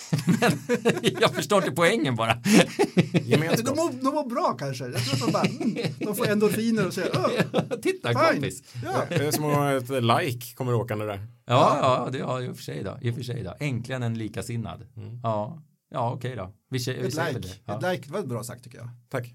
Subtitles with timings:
[0.40, 0.58] Men
[1.20, 2.34] jag förstår inte poängen bara.
[2.34, 4.84] De mår, de mår bra kanske.
[4.84, 8.18] Jag tror att de bara, mm, de får endorfiner och säger, "Åh, Titta fine.
[8.32, 8.62] kompis.
[8.84, 9.04] Ja.
[9.08, 11.26] Det är som att ett like kommer åkande där.
[11.46, 12.98] Ja, ja, det ja, i och för sig då.
[13.00, 13.54] I och för sig då.
[13.60, 14.86] Äntligen en likasinnad.
[15.22, 16.52] Ja, ja okej då.
[16.70, 17.38] Vi, vi Ett like.
[17.38, 17.48] det.
[17.64, 17.76] Ja.
[17.76, 18.88] Ett like var bra sagt tycker jag.
[19.10, 19.34] Tack.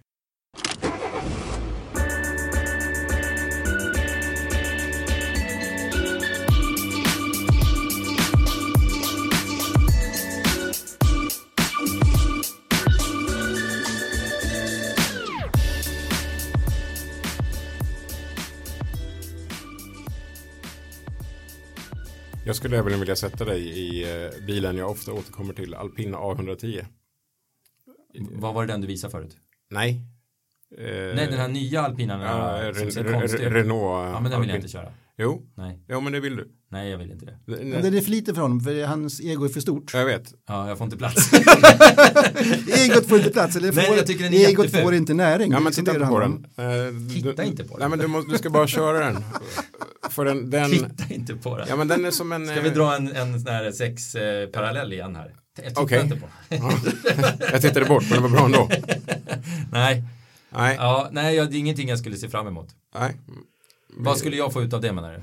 [22.67, 26.85] Jag skulle även vilja sätta dig i eh, bilen jag ofta återkommer till, Alpina A110.
[28.31, 29.37] Vad var det den du visade förut?
[29.69, 30.01] Nej.
[30.77, 32.71] Eh, Nej, den här nya alpinan ja.
[32.71, 34.13] Renault.
[34.13, 34.55] Ja, men den vill jag Alpin.
[34.55, 34.93] inte köra.
[35.17, 36.56] Jo, Nej, ja men det vill du.
[36.69, 37.37] Nej jag vill inte det.
[37.45, 39.93] Men det är för lite för honom, för hans ego är för stort.
[39.93, 40.33] Jag vet.
[40.47, 41.33] Ja, jag får inte plats.
[42.67, 44.83] Egot får inte plats, eller Nej, får, jag tycker den är egot jätteful.
[44.85, 45.51] får inte näring.
[45.51, 46.45] Ja men titta inte på den.
[46.57, 47.79] Eh, Titta inte på den.
[47.79, 49.23] Nej men du, måste, du ska bara köra den.
[50.09, 51.67] För den, den Titta inte på den.
[51.69, 52.47] ja men den är som en...
[52.47, 55.33] Ska vi eh, dra en, en sån här sex eh, parallell igen här?
[55.57, 56.01] Jag tittar Okej.
[56.01, 56.27] inte på.
[56.49, 56.71] Ja.
[57.51, 58.69] Jag tittade bort men det var bra ändå.
[59.71, 60.03] Nej,
[60.49, 62.67] Nej, ja, nej jag, det är ingenting jag skulle se fram emot.
[62.99, 63.15] nej.
[63.99, 65.19] Vad skulle jag få ut av det menar du?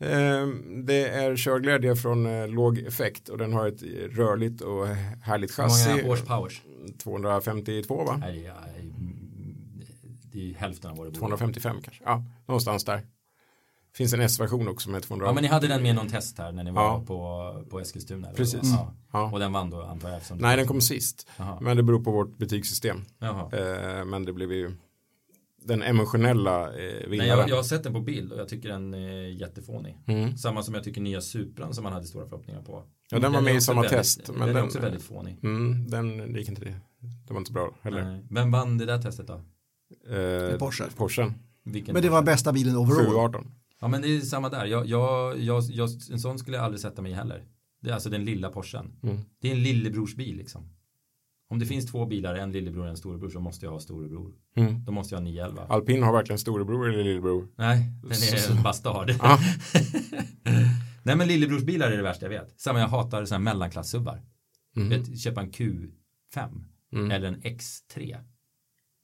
[0.00, 0.46] Eh,
[0.84, 3.82] Det är körglädje från eh, låg effekt och den har ett
[4.16, 4.86] rörligt och
[5.22, 6.02] härligt Hur många chassi.
[6.08, 6.62] horsepowers?
[6.98, 8.16] 252 va?
[8.20, 8.54] Nej, ja,
[10.32, 11.18] det är hälften av vad det borde.
[11.18, 12.04] 255 kanske.
[12.04, 13.02] Ja, någonstans där.
[13.94, 15.26] Finns en S-version också med 200.
[15.26, 17.04] Ja, men ni hade den med någon test här när ni var Ja.
[17.06, 18.28] på, på Eskilstuna?
[18.36, 18.60] Precis.
[18.62, 18.94] Ja.
[19.12, 19.30] Ja.
[19.32, 20.20] Och den vann då antar jag?
[20.40, 21.28] Nej, den kom sist.
[21.36, 21.58] Jaha.
[21.60, 23.04] Men det beror på vårt betygssystem.
[23.18, 23.50] Jaha.
[23.98, 24.72] Eh, Men det blev ju
[25.64, 27.28] den emotionella eh, Nej, vinnaren.
[27.38, 29.98] jag, jag har sett den på bild och jag tycker den är jättefånig.
[30.06, 30.36] Mm.
[30.36, 32.84] Samma som jag tycker nya Supran som man hade stora förhoppningar på.
[33.10, 35.02] Ja, den var med är i samma väldigt- test, men den, är den- också väldigt
[35.02, 35.38] fånig.
[35.42, 36.74] Mm, den gick inte det.
[37.26, 38.04] Det var inte bra heller.
[38.04, 38.26] Nej.
[38.30, 39.34] Vem vann det där testet då?
[40.14, 40.84] Eh, Porsche.
[40.96, 41.32] Porsche.
[41.64, 43.04] Vilken Men det var bästa bilen overall.
[43.06, 43.50] 718.
[43.80, 44.66] Ja men det är samma där.
[44.66, 47.44] Jag, jag, jag, jag, en sån skulle jag aldrig sätta mig i heller.
[47.82, 48.92] Det är alltså den lilla Porschen.
[49.02, 49.18] Mm.
[49.40, 50.68] Det är en lillebrorsbil liksom.
[51.48, 54.32] Om det finns två bilar, en lillebror och en storebror så måste jag ha storebror.
[54.56, 54.84] Mm.
[54.84, 55.66] Då måste jag ha 911.
[55.68, 57.48] Alpin har varken storebror eller lillebror.
[57.56, 59.10] Nej, den är bastard.
[59.22, 59.38] Ja.
[61.02, 62.60] Nej men lillebrorsbilar är det värsta jag vet.
[62.60, 64.22] Samma jag hatar sådana här mellanklassubbar.
[64.76, 64.88] Mm.
[64.88, 65.90] Vet, köpa en Q5
[66.92, 67.10] Mm.
[67.10, 68.16] eller en X3.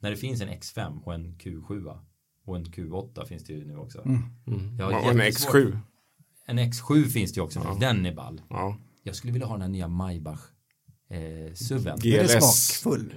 [0.01, 1.99] När det finns en X5 och en Q7
[2.45, 4.03] och en Q8 finns det ju nu också.
[4.03, 4.77] Mm.
[4.79, 5.79] Jag har Och en jättesvårt- X7.
[6.47, 7.81] En X7 finns det ju också nu.
[7.81, 8.43] Den är ball.
[8.51, 8.77] Ja.
[9.03, 10.41] Jag skulle vilja ha den här nya Maybach
[11.11, 11.99] eh, suven.
[12.03, 12.67] G- Den är GLS.
[12.67, 13.15] smakfull.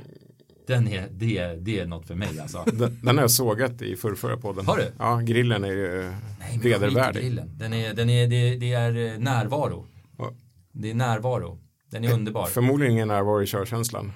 [0.68, 2.64] Den är, det, är- det är något för mig alltså.
[2.74, 4.66] Den, den har jag sågat i förrförra podden.
[4.66, 4.92] Har du?
[5.00, 7.22] Ja, grillen är ju eh, Nej, vedervärdig.
[7.22, 7.52] grillen.
[7.58, 9.88] Den är, den är, det, det är eh, närvaro.
[10.18, 10.34] Ja.
[10.72, 11.60] Det är närvaro.
[11.90, 12.46] Den är underbar.
[12.46, 14.12] Förmodligen ingen närvaro i körkänslan.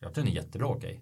[0.00, 1.00] Jag tror den är jättebra okej.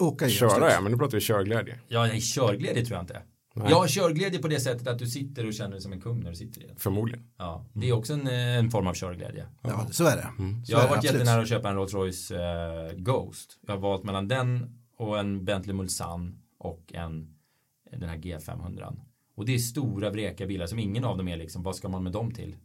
[0.00, 1.78] Åka i Köra ja, men nu pratar vi körglädje.
[1.88, 3.22] Ja, nej, körglädje tror jag inte.
[3.58, 3.70] Nej.
[3.70, 6.20] Jag har körglädje på det sättet att du sitter och känner dig som en kung
[6.20, 6.76] när du sitter i den.
[6.76, 7.30] Förmodligen.
[7.38, 9.46] Ja, det är också en, eh, en form av körglädje.
[9.62, 10.28] Ja, så är det.
[10.66, 11.20] Så Jag har varit absolut.
[11.20, 13.58] jättenära att köpa en Rolls Royce eh, Ghost.
[13.66, 17.34] Jag har valt mellan den och en Bentley Mulsanne och en
[17.92, 18.96] den här G500.
[19.36, 22.02] Och det är stora vreka bilar som ingen av dem är liksom, vad ska man
[22.02, 22.56] med dem till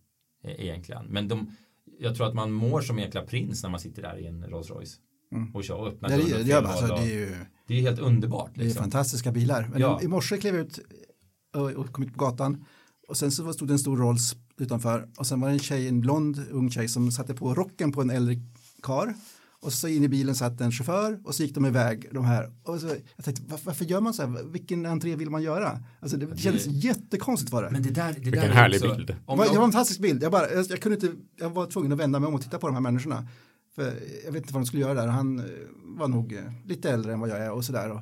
[0.44, 1.06] eh, egentligen?
[1.06, 1.56] Men de,
[2.00, 4.44] jag tror att man mår som en jäkla prins när man sitter där i en
[4.44, 4.98] Rolls Royce.
[5.54, 6.26] Och kör och öppnar Mm.
[6.26, 7.36] Det, det, alltså, det är ju
[7.68, 8.52] det är helt underbart.
[8.56, 8.82] det är Liksom.
[8.82, 9.70] fantastiska bilar.
[9.72, 10.02] Men Ja.
[10.02, 10.80] i morse klev jag ut
[11.56, 12.66] och, och kom ut på gatan
[13.08, 15.88] och sen så stod det en stor Rolls utanför och sen var det en tjej,
[15.88, 18.36] en blond ung tjej som satte på rocken på en äldre
[18.84, 19.14] kar
[19.62, 22.52] och så in i bilen satt en chaufför och så gick de iväg de här.
[22.64, 24.44] Och så, jag tänkte, varför, varför gör man så här?
[24.52, 25.80] Vilken entré vill man göra?
[26.00, 27.70] Alltså det, kändes jättekonstigt var det.
[27.72, 29.16] Men det där, det där Vilken är härlig också, bild.
[29.26, 30.24] Om det var en fantastisk bild.
[30.24, 32.60] Jag, bara, jag, jag, kunde inte, jag var tvungen att vända mig om och titta
[32.60, 33.28] på de här människorna.
[33.76, 33.84] För
[34.26, 35.08] jag vet inte vad de skulle göra där.
[35.08, 35.46] Han eh,
[35.98, 38.02] var nog eh, lite äldre än vad jag är och sådär.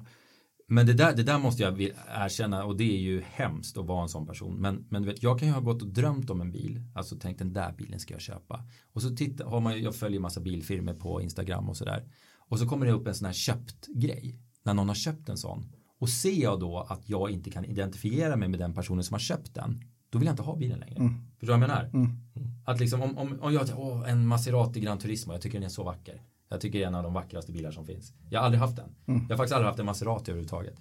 [0.67, 4.01] Men det där, det där måste jag erkänna och det är ju hemskt att vara
[4.01, 4.55] en sån person.
[4.55, 6.81] Men, men du vet, jag kan ju ha gått och drömt om en bil.
[6.95, 8.63] Alltså tänkt den där bilen ska jag köpa.
[8.93, 12.03] Och så titta, har man, jag följer massa bilfirmor på Instagram och sådär.
[12.37, 14.39] Och så kommer det upp en sån här köpt grej.
[14.63, 15.71] När någon har köpt en sån.
[15.99, 19.19] Och ser jag då att jag inte kan identifiera mig med den personen som har
[19.19, 19.81] köpt den.
[20.09, 21.01] Då vill jag inte ha bilen längre.
[21.41, 21.89] Förstår du vad jag menar?
[21.93, 22.17] Mm.
[22.65, 25.69] Att liksom om, om, om jag åh, en Maserati Gran Turismo, jag tycker den är
[25.69, 26.21] så vacker.
[26.49, 28.13] Jag tycker det är en av de vackraste bilar som finns.
[28.29, 28.89] Jag har aldrig haft den.
[29.07, 29.21] Mm.
[29.21, 30.73] Jag har faktiskt aldrig haft en Maserati överhuvudtaget.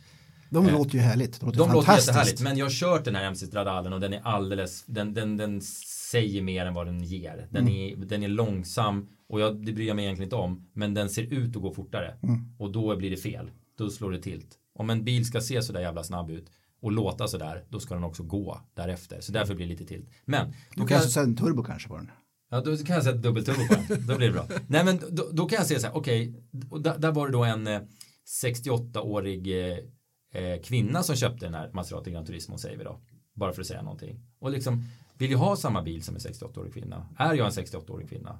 [0.51, 1.41] De Eh, låter ju härligt.
[1.41, 4.12] De låter, De låter jättehärligt, men jag har kört den här MC Stradalen och den
[4.12, 5.61] är alldeles, den, den, den
[6.11, 7.47] säger mer än vad den ger.
[7.51, 7.75] Den, Mm.
[8.03, 11.11] är, den är långsam och jag, det bryr jag mig egentligen inte om, men den
[11.11, 12.15] ser ut att gå fortare.
[12.23, 12.55] Mm.
[12.59, 13.51] Och då blir det fel.
[13.79, 14.59] Då slår det tilt.
[14.75, 18.05] Om en bil ska se sådär jävla snabb ut och låta sådär, då ska den
[18.05, 19.21] också gå därefter.
[19.21, 20.11] Så därför blir det lite tilt.
[20.25, 22.11] Men, då Du kan sätta en turbo kanske på den.
[22.50, 24.06] Ja, då kan jag sätta dubbelturbo på den.
[24.06, 24.47] Då blir det bra.
[24.67, 26.35] Nej, men då, då kan jag säga så här, okej,
[26.71, 27.81] och där, där var det då en eh,
[28.44, 29.79] 68-årig eh,
[30.43, 33.00] eh, kvinna som köpte den här Maserati Gran Turismo, säger vi då.
[33.35, 34.21] Bara för att säga någonting.
[34.38, 34.85] Och liksom,
[35.19, 37.09] vill jag ha samma bil som en 68-årig kvinna?
[37.19, 38.38] Är jag en 68-årig kvinna?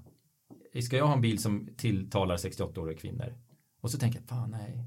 [0.82, 3.34] Ska jag ha en bil som tilltalar 68-åriga kvinnor?
[3.81, 4.84] Och så tänker jag, fan nej.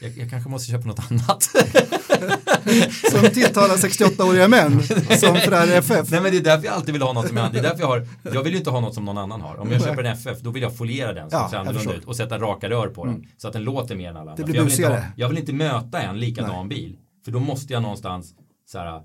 [0.00, 1.42] Jag, jag kanske måste köpa något annat.
[3.10, 4.82] Som tilltalar 68-åriga män.
[4.82, 6.10] Som för det FF.
[6.10, 7.80] Nej men det är därför jag alltid vill ha något som jag, det är därför
[7.80, 9.56] jag har, jag vill ju inte ha något som någon annan har.
[9.56, 12.04] Om jag köper en FF, då vill jag foliera den så Ja, ser annorlunda ut
[12.04, 13.26] och sätta raka rör på den.
[13.36, 14.44] Så att den låter mer än alla andra.
[14.44, 16.96] blir För jag, vill inte ha, jag vill inte möta en likadan bil.
[17.24, 18.34] För då måste jag någonstans
[18.66, 19.02] så här,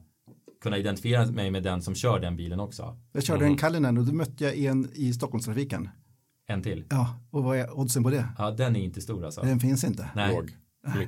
[0.64, 2.98] kunna identifiera mig med den som kör den bilen också.
[3.14, 5.90] Jag körde en Cullinan och då mötte jag en i Stockholmstrafiken.
[6.48, 6.86] En till.
[6.90, 8.28] Ja, och vad är oddsen på det?
[8.38, 9.42] Ja, den är inte stor alltså.
[9.42, 10.10] Den finns inte.
[10.16, 10.32] Nej.
[10.36, 10.52] Låg.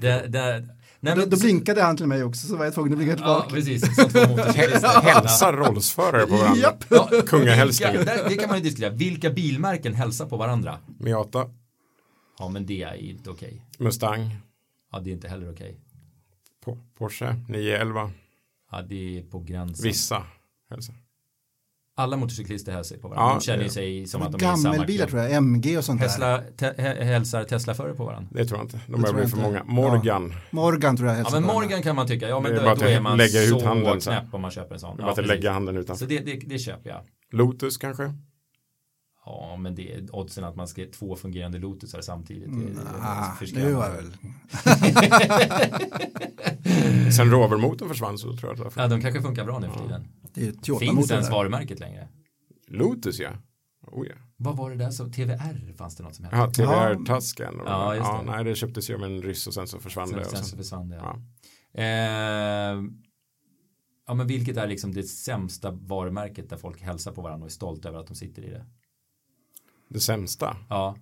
[0.02, 0.68] Det, det,
[1.00, 3.12] nej, Då, men- då blinkade han till mig också så var jag tvungen att blinka
[3.14, 3.50] Ja, tillbaka.
[3.56, 3.96] precis.
[3.96, 5.02] Som två motorcyklister.
[5.02, 6.62] Hälsar rollsförare på varandra.
[6.62, 6.84] Japp.
[6.90, 8.06] Ja, Kungahälsningen.
[8.06, 8.90] Det kan man ju diskutera.
[8.90, 10.78] Vilka bilmärken hälsar på varandra?
[11.00, 11.50] Miata,
[12.40, 13.66] Ja, men det är inte okej.
[13.78, 14.36] Mustang,
[14.92, 15.78] Ja, det är inte heller okej.
[16.66, 18.12] Po- Porsche 911,
[18.72, 19.84] Ja, det är på gränsen.
[19.84, 20.24] vissa
[20.70, 20.96] hälsar.
[22.00, 23.30] Alla motorcyklister hälsar på varandra.
[23.32, 25.10] Ja, de känner det- sig som att de är i samma klubb.
[25.10, 26.08] tror jag, MG och sånt där.
[26.08, 28.30] Tesla, te, he- hälsar Tesla-förare på varandra.
[28.34, 28.80] Det tror jag inte.
[28.88, 29.64] De Det börjar bli för många.
[29.64, 30.34] Morgan.
[30.52, 32.60] Morgan tror jag Ja, hälsar men på Morgan kan man tycka, ja men Det är
[32.60, 34.80] då, bara då är man lägga ut så handen så knäpp om man köper en
[34.80, 34.98] sån.
[34.98, 36.06] Det är bara att lägga handen utanför.
[36.06, 37.02] Så det, det, det köper jag.
[37.32, 38.14] Lotus kanske?
[39.26, 42.50] Ja, men det är oddsen att man ska två fungerande Lotusar samtidigt.
[42.52, 43.98] Det, det, det Ah, är för det var skrämmande.
[43.98, 44.18] väl.
[47.18, 48.84] Sen Rover-motorn försvann så tror jag att det var.
[48.84, 50.08] Ja, de kanske funkar bra nu för tiden.
[50.34, 51.34] Det är ju Finns ens där.
[51.34, 52.08] varumärket längre?
[52.68, 53.30] Lotus ja.
[53.88, 54.16] Oh, ja.
[54.38, 56.38] Vad var det där som, TVR fanns det något som hette?
[56.38, 56.52] Ja.
[56.52, 57.54] TVR-tasken.
[57.66, 58.32] Ja, just det.
[58.32, 60.14] nej, det köptes ju av en ryss och sen så försvann det.
[60.14, 60.96] Sen, Och sen så sen, försvann det.
[60.96, 61.20] Ja.
[61.72, 61.82] ja.
[61.82, 62.84] Eh,
[64.08, 67.54] ja, men vilket är liksom det sämsta varumärket där folk hälsar på varandra och är
[67.54, 68.66] stolta över att de sitter i det?
[69.90, 70.58] Det sämsta.
[70.70, 70.96] Ja.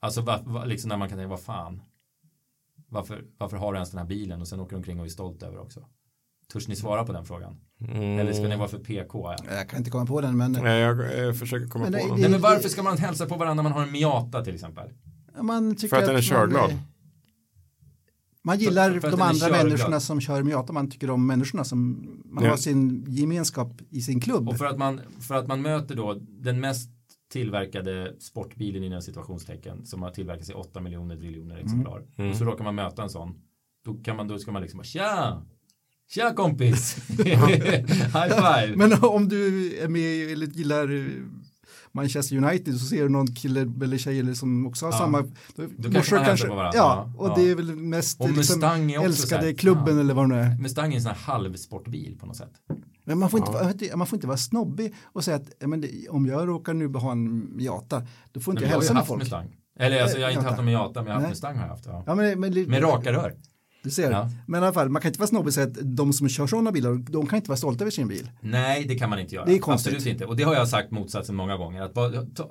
[0.00, 1.82] Alltså va, va, liksom när man kan tänka, vad fan.
[2.88, 5.10] Varför, varför har du ens den här bilen och sen åker du omkring och är
[5.10, 5.84] stolt över också?
[6.52, 7.56] Törs ni svara på den frågan?
[7.80, 8.18] Mm.
[8.18, 9.34] Eller ska ni vara för PK?
[9.38, 9.54] Ja?
[9.54, 12.20] Jag kan inte komma på den men Nej, jag eh, försöker komma Men på det-
[12.20, 14.90] Nej men varför ska man hälsa på varandra när man har en Miata till exempel?
[15.42, 16.70] man tycker För att den är körglad.
[16.70, 16.80] Man,
[18.42, 19.64] man gillar För- för de den andra körglad.
[19.66, 22.50] människorna som kör Miata, man tycker om människorna som man Ja.
[22.50, 24.48] har sin gemenskap i sin klubb.
[24.48, 26.90] Och för att man, för att man möter då den mest
[27.34, 32.02] tillverkade sportbilen inom situationstecken som har tillverkats i 8 miljoner triljoner exemplar.
[32.16, 32.30] Mm.
[32.30, 33.34] Och så råkar man möta en sån.
[33.84, 35.42] Då, kan man, då ska man liksom bara tja!
[36.14, 36.96] Tja kompis!
[37.08, 38.72] High five!
[38.76, 41.08] Men om du är med eller gillar
[41.92, 44.98] Manchester United så ser du någon kille eller tjej eller som också har Ja.
[44.98, 45.22] samma.
[45.56, 46.78] Då, kanske morsa man hälsar på varandra.
[46.78, 47.34] Ja, Ja, och ja.
[47.36, 49.98] det är väl mest Och liksom, Mustang är också älskade här, klubben fan.
[49.98, 50.58] eller vad det nu är.
[50.58, 52.52] Mustang är en sån här halvsportbil på något sätt.
[53.04, 53.72] Men man får, inte, Ja.
[53.74, 56.88] du, man får inte vara snobbig och säga att men det, om jag råkar nu
[56.88, 59.22] ha en Miata, då får inte Men jag hälsa med folk.
[59.22, 59.56] Mustang.
[59.78, 61.30] Eller alltså jag har inte haft någon Miata men jag har haft Nej.
[61.30, 61.86] Mustang har jag haft.
[61.86, 62.04] Ja.
[62.06, 63.34] Ja, men, men, Med raka rör.
[63.82, 64.10] Du ser.
[64.10, 64.30] Ja.
[64.46, 66.46] Men i alla fall, man kan inte vara snobbig och säga att de som kör
[66.46, 68.30] sådana bilar, de kan inte vara stolta över sin bil.
[68.40, 69.44] Nej, det kan man inte göra.
[69.44, 69.94] Det är konstigt.
[69.94, 70.26] Absolut inte.
[70.26, 71.82] Och det har jag sagt motsatsen många gånger.
[71.82, 72.48] Att ta, ta,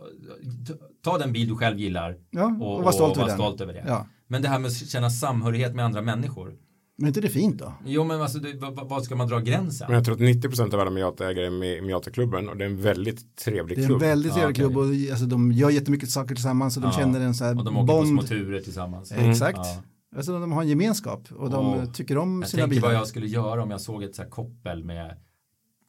[1.03, 3.73] ta den bil du själv gillar Ja, och, och, vara stolt över var stolt över
[3.73, 3.83] det.
[3.87, 4.07] Ja.
[4.27, 6.55] Men det här med att känna samhörighet med andra människor.
[7.03, 7.73] Men är inte det fint då?
[7.85, 9.87] Jo, men alltså, det, vad, vad ska man dra gränsen?
[9.87, 12.69] Men jag tror att 90% av alla Miata-ägare är med i Miata-klubben och det är
[12.69, 14.01] en väldigt trevlig Det är en klubb.
[14.01, 16.99] väldigt trevlig klubb och alltså, de gör jättemycket saker tillsammans och de Ja.
[16.99, 18.27] känner en så här och de åker på små bond.
[18.27, 19.11] turer tillsammans.
[19.11, 19.57] Exakt.
[19.57, 19.83] Ja.
[20.15, 22.87] Alltså, de har en gemenskap och de Och tycker om Jag sina tänker bilar.
[22.87, 25.17] vad jag skulle göra om jag såg ett så här koppel med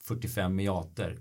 [0.04, 1.18] 45 Miater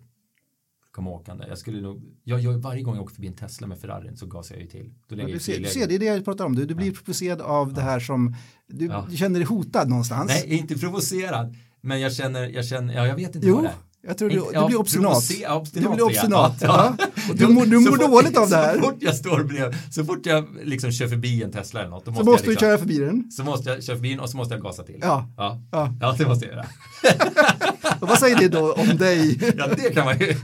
[0.94, 1.46] komma åkande.
[1.48, 4.26] Jag skulle nog, jag gör varje gång jag åker förbi en Tesla med Ferrarin så
[4.26, 4.86] gasar jag ju till.
[5.08, 6.56] Då Ja, lägger du, jag ser, du ser, det är det jag pratar om.
[6.56, 8.36] Du, du blir provocerad av det här som,
[8.68, 9.08] du, Ja.
[9.10, 10.28] du känner dig hotad någonstans.
[10.28, 11.56] Nej, inte provocerad.
[11.82, 13.74] Men jag känner, jag känner, ja jag vet inte Jo, vad det är.
[14.08, 15.30] Jag tror du, du blir obstinat.
[15.74, 16.58] Du blir obstinat.
[16.62, 16.96] Ja.
[17.00, 17.06] Ja.
[17.34, 18.74] Du, mår- du mår fort- dåligt av det här.
[18.80, 22.06] Så fort jag står bredvid, så fort jag liksom kör förbi en Tesla eller något,
[22.06, 23.32] då Så måste, måste jag du liksom, köra förbi den.
[23.32, 25.00] Så måste jag köra förbi den och så måste jag gasa till.
[25.02, 25.30] Ja.
[25.38, 25.94] Ja, Ja.
[26.02, 26.66] ja det måste jag göra.
[28.00, 29.40] Och vad säger det då om dig?
[29.58, 30.36] Ja, det kan man ju.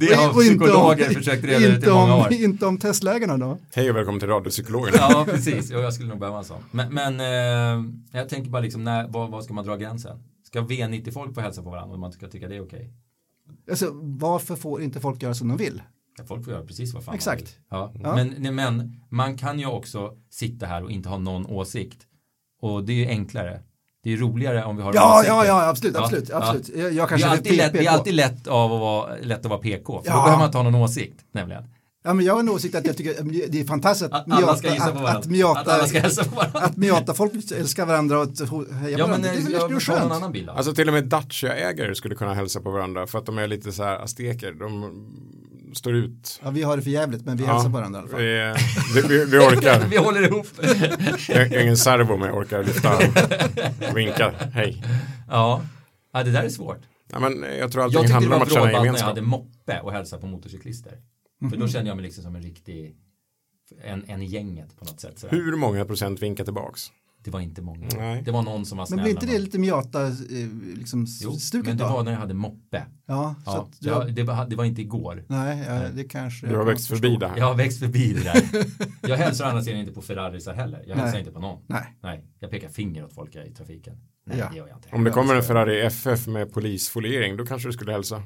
[0.00, 2.32] Det har Och inte om- psykologer försökt reda ut i många om, år.
[2.32, 3.58] Inte om Tesla-ägarna då?
[3.74, 4.96] Hej och välkommen till radiopsykologerna.
[5.00, 5.70] Ja, precis.
[5.70, 6.62] Jag skulle nog behöva en sån.
[6.70, 7.84] Men, men eh,
[8.20, 10.16] jag tänker bara liksom, när, var, var ska man dra gränsen?
[10.50, 12.90] Ska V90-folk få hälsa på varandra om man ska tycka det är okej?
[13.70, 15.82] Alltså, varför får inte folk göra som de vill?
[16.18, 17.58] Ja, Folk får göra precis vad fan Exakt.
[17.70, 18.00] man vill.
[18.02, 18.10] Ja.
[18.10, 18.24] Ja.
[18.24, 22.06] Men, men man kan ju också sitta här och inte ha någon åsikt.
[22.60, 23.60] Och det är ju enklare.
[24.02, 25.34] Det är roligare om vi har Ja, åsikter.
[25.34, 26.36] ja, ja, absolut, Ja, absolut, ja.
[26.36, 26.68] absolut.
[26.68, 29.16] Jag, jag Det kanske är, är alltid lätt, det är alltid lätt, av att vara,
[29.22, 30.02] lätt att vara PK.
[30.02, 30.16] För Ja.
[30.16, 31.64] då behöver man inte ha någon åsikt, nämligen.
[32.02, 33.14] Ja, men jag har en åsikt att jag tycker
[33.48, 35.10] det är fantastiskt att, Att alla ska Miata- att, varandra.
[35.18, 36.60] att, Miata, Att alla ska hälsa på varandra.
[36.60, 39.22] att Miata-folk älskar varandra och att ho- heja Ja, men.
[39.22, 40.12] Det är väl jag det är skönt.
[40.12, 40.48] annan bild.
[40.48, 43.72] Alltså till och med Dacia-ägare skulle kunna hälsa på varandra för att de är lite
[43.72, 44.52] så här azteker.
[44.52, 44.92] De
[45.74, 46.40] står ut.
[46.44, 48.20] Ja, vi har det för jävligt, men vi hälsar på varandra i alla fall.
[48.20, 49.86] vi, vi, vi, vi orkar.
[49.90, 50.46] vi håller ihop.
[51.28, 52.96] Jag har ingen servo men jag orkar lyfta
[53.90, 54.32] och vinka.
[54.54, 54.82] Hej.
[55.28, 55.62] ja.
[56.12, 56.80] ja, det där är svårt.
[57.12, 58.72] Ja, men jag tror Jag allting tyckte det handlar om var att känna brådbart när
[58.72, 59.08] jag gemenskap.
[59.08, 60.92] hade moppe och hälsa på motorcyklister.
[61.40, 61.58] För Mhm.
[61.60, 62.96] då kände jag mig liksom som en riktig
[63.84, 65.18] en, en i gänget på något sätt.
[65.18, 65.36] Sådär.
[65.36, 66.90] Hur många procent vinkar tillbaks?
[67.24, 67.88] Det var inte många.
[67.96, 68.22] Nej.
[68.24, 68.96] Det var någon som var snäll.
[68.96, 70.12] Men blir inte det lite Miata eh,
[70.74, 71.90] liksom Jo, stuket men det då?
[71.90, 72.86] var när jag hade moppe.
[73.06, 75.24] Ja, så Ja, att jag, det, var, det var inte igår.
[75.28, 77.20] nej, ja, det kanske Du har växt kan förbi förstå.
[77.20, 77.38] det här.
[77.38, 78.42] Jag har växt förbi det där.
[79.08, 80.84] Jag hälsar sidan inte på Ferrarisar heller.
[80.86, 81.20] Jag hälsar Nej.
[81.20, 81.62] inte på någon.
[81.66, 83.96] Nej, Nej, jag pekar finger åt folk i trafiken.
[84.26, 84.48] Nej, Ja.
[84.50, 84.88] det gör jag inte.
[84.92, 88.22] Om det kommer en Ferrari FF med polisfoliering då kanske du skulle hälsa.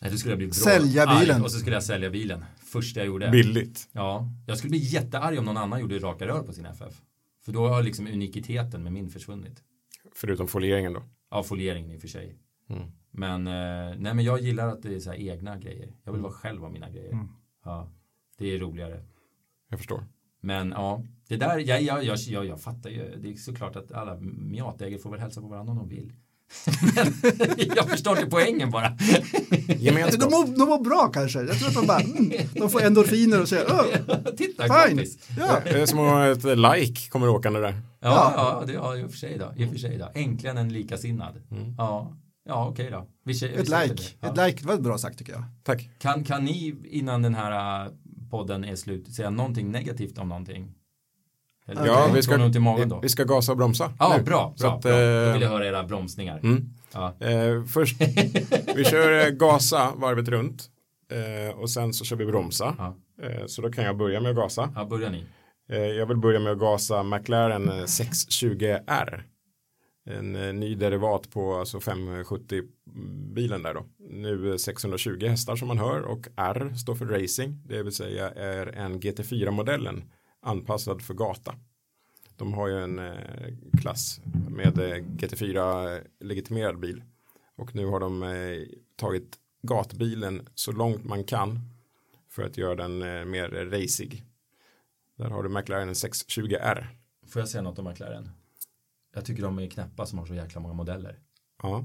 [0.00, 0.50] Nej, skulle jag bli.
[0.50, 1.36] Sälja bilen.
[1.36, 2.44] Arg, och så skulle jag sälja bilen.
[2.58, 3.30] Första jag gjorde.
[3.30, 3.88] Billigt.
[3.92, 7.02] Ja, jag skulle bli jättearg om någon annan gjorde raka rör på sin FF.
[7.44, 9.62] För då har liksom unikiteten med min försvunnit.
[10.14, 11.02] Förutom folieringen då.
[11.30, 12.38] Ja, folieringen i och för sig.
[12.68, 12.82] Mm.
[13.10, 15.92] Men, eh, nej men jag gillar att det är så här egna grejer.
[16.04, 17.12] Jag vill vara själv av mina grejer.
[17.12, 17.28] Mm.
[17.64, 17.92] Ja,
[18.38, 19.04] det är roligare.
[19.68, 20.04] Jag förstår.
[20.40, 23.16] Men ja, det där, jag, jag, jag, jag, jag fattar ju.
[23.16, 26.12] Det är såklart att alla Miata-ägare får väl hälsa på varandra om de vill.
[26.96, 27.12] Men
[27.76, 28.96] jag förstår inte poängen bara.
[29.78, 30.20] Gemenskap.
[30.20, 31.42] de, mår, de mår bra kanske.
[31.42, 33.84] Jag tror att de bara, mm, de får endorfiner och säger, oh,
[34.36, 34.88] Titta fine.
[34.88, 35.18] kompis.
[35.38, 35.60] Ja.
[35.64, 37.74] Det är som att ett like kommer åkande där.
[38.00, 39.52] Ja, ja, det, ja, i och för sig då.
[39.62, 40.10] I och för sig då.
[40.14, 41.34] Äntligen en likasinnad.
[41.78, 43.06] Ja, ja okej då.
[43.24, 44.02] Vi, vi Ett like, det.
[44.20, 44.28] Ja.
[44.28, 45.44] ett like, det var bra sagt tycker jag.
[45.62, 45.90] Tack.
[45.98, 47.92] Kan, kan ni innan den här äh,
[48.30, 50.74] podden är slut säga någonting negativt om någonting?
[51.68, 53.92] Eller Ja, vi ska, vi, vi ska gasa och bromsa.
[53.98, 54.22] Ja, nu.
[54.22, 54.52] bra.
[54.56, 54.92] Så bra, att, bra.
[55.00, 56.38] Eh, vill jag höra era bromsningar.
[56.38, 56.68] Mm.
[56.92, 57.14] Ja.
[57.20, 58.00] Eh, först,
[58.76, 60.70] vi kör eh, gasa varvet runt.
[61.12, 62.74] Eh, och sen så kör vi bromsa.
[62.78, 62.96] Ja.
[63.22, 64.72] Eh, så då kan jag börja med att gasa.
[64.74, 65.24] ja, börjar ni.
[65.70, 69.22] Eh, jag vill börja med att gasa McLaren eh, 620R.
[70.10, 72.62] En ny derivat på alltså 570
[73.34, 73.84] bilen där då.
[74.10, 77.62] Nu eh, 620 hästar som man hör och R står för racing.
[77.68, 80.02] Det vill säga är en GT4-modellen
[80.40, 81.54] anpassad för gata.
[82.36, 87.02] De har ju en eh, klass med eh, GT4 legitimerad bil.
[87.56, 88.62] Och nu har de eh,
[88.96, 91.60] tagit gatbilen så långt man kan
[92.28, 92.98] för att göra den
[93.30, 94.24] mer racig.
[95.16, 96.86] Där har du McLaren 620R.
[97.26, 98.30] Får jag säga något om McLaren?
[99.14, 101.18] Jag tycker de är knäppa som har så jäkla många modeller.
[101.62, 101.84] Ja.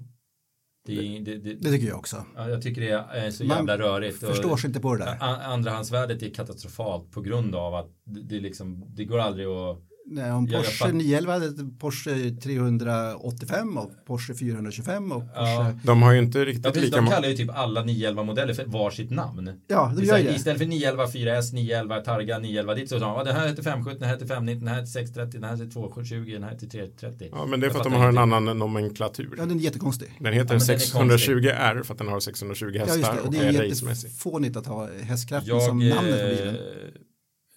[0.86, 2.26] Det, det, det, Det tycker jag också.
[2.36, 4.20] ja, jag tycker det är så Man jävla rörigt.
[4.20, 5.18] Förstår sig inte på det där.
[5.22, 10.32] Andrahandsvärdet är katastrofalt på grund av att det, det, liksom, det går aldrig att Nej,
[10.32, 15.42] om Porsche fatt- 911 hade ett Porsche 385 och Porsche 425 och Porsche...
[15.42, 15.74] Ja.
[15.84, 18.54] De har ju inte riktigt Ja, precis, lika de kallar ju typ alla 911 modeller
[18.54, 19.52] för varsitt namn.
[19.68, 20.36] Ja, Det de är gör det.
[20.36, 24.00] Istället för 911 4S, 911 Targa, 911 dit så sa de, den här heter 570,
[24.00, 26.68] den här heter 590, den här heter 630, den här heter 220, den här heter
[26.68, 27.30] 330.
[27.32, 29.30] Ja, men det är för att de har en annan nomenklatur.
[29.38, 30.08] Ja, den är jättekonstig.
[30.20, 30.60] Den heter Ja,
[31.00, 33.20] men den är 620R för att den har 620 Ja, just hästar det.
[33.22, 36.56] Och och det är är jättefånigt att ha hästkraften Jag, som namnet på bilen.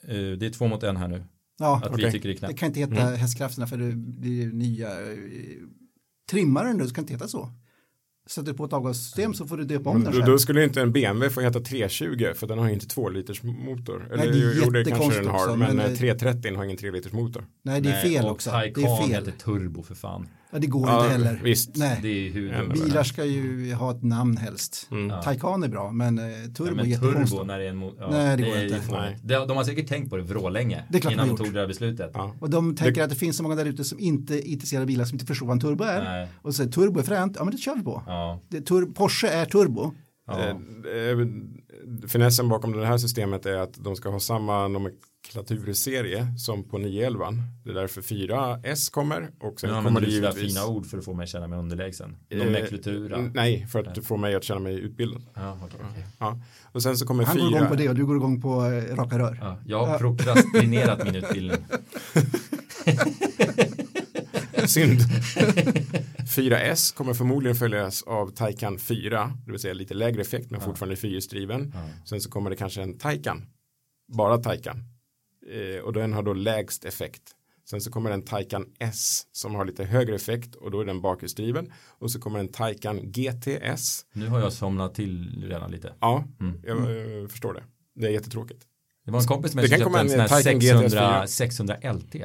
[0.08, 1.24] eh, eh, det är två mot en här nu.
[1.58, 2.12] Ja, Att vi okej.
[2.12, 3.14] tycker det är det kan inte heta Mm.
[3.14, 5.16] hästkrafterna för det blir nya eh,
[6.30, 7.50] trimmaren nu, så kan inte heta så.
[8.28, 10.32] Sätter du på ett avgassystem så får du döpa om Men den då, själv.
[10.32, 14.06] då skulle inte en BMW få heta 320 för den har inte 2 liters motor.
[14.06, 16.56] Eller Nej, det är jo, det kanske den har, också, men, men, eh, eh, 330
[16.56, 17.46] har ingen 3 liters motor.
[17.62, 18.50] Nej, det är Nej, fel och också.
[18.50, 19.10] Taycan Det är fel.
[19.10, 20.28] heter turbo för fan.
[20.56, 21.40] Ja, det går Ja, inte heller.
[21.44, 21.76] visst.
[21.76, 21.98] Nej.
[22.02, 24.88] Det är hur Eller- Bilar ska ju ha ett namn helst.
[24.90, 25.10] Mm.
[25.10, 25.22] Ja.
[25.22, 26.24] Taycan är bra, men eh,
[26.56, 28.64] turbo Ja, är men turbo när det är en mo- ja, Nej, det går är
[28.64, 28.80] inte.
[28.92, 29.18] Nej.
[29.22, 31.60] De, de har säkert tänkt på det vrålänge Det är klart innan de tog det
[31.60, 32.10] här beslutet.
[32.14, 32.34] Ja.
[32.40, 34.86] Och de tänker att det finns så många där ute som inte är intresserade av
[34.86, 36.04] bilar som inte förstår vad en turbo är.
[36.04, 36.28] Nej.
[36.42, 38.02] Och säger turbo är fränt, ja men det kör vi på.
[38.06, 38.40] Ja.
[38.48, 39.92] Det, tur, Porsche är turbo.
[40.26, 40.38] Ja.
[40.40, 41.26] Eh, eh,
[42.08, 44.68] Finessen bakom det här systemet är att de ska ha samma
[45.34, 47.26] nomenklaturserie som på 911.
[47.64, 51.04] Det är därför 4S kommer och sen Nu kommer det givetvis fina ord för att
[51.04, 52.16] få mig att känna mig underlägsen.
[52.28, 53.30] Eh, Nomenklatura.
[53.34, 55.22] Nej, för att få mig att känna mig utbildad.
[55.34, 56.06] Ja, okej, okej.
[56.18, 56.40] Ja.
[56.72, 57.76] Och sen så kommer Han går igång på fyra.
[57.76, 59.38] det och du går igång på eh, raka rör.
[59.40, 61.58] Ja, jag har prokrastinerat min utbildning.
[64.66, 65.00] Synd.
[66.36, 70.96] 4S kommer förmodligen följas av Taycan 4, det vill säga lite lägre effekt men fortfarande
[70.96, 71.72] fyrhjulsdriven.
[71.74, 71.80] Ja.
[72.04, 73.46] Sen så kommer det kanske en Taycan,
[74.16, 74.84] bara Taycan.
[75.48, 77.22] Eh, och den har då lägst effekt.
[77.70, 81.00] Sen så kommer en Taycan S som har lite högre effekt och då är den
[81.00, 81.72] bakhjulsdriven.
[81.98, 84.06] Och så kommer en Taycan GTS.
[84.12, 85.94] Nu har jag somnat till redan lite.
[86.00, 86.60] Ja, Mm.
[86.64, 86.78] jag
[87.22, 87.62] eh, förstår det.
[87.94, 88.66] Det är jättetråkigt.
[89.04, 91.26] Det var en kompis med som komma köpte en en sån här Taycan GTS 600,
[91.26, 92.16] 600 LT.